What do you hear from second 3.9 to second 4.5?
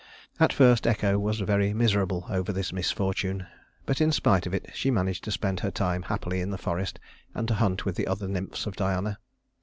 in spite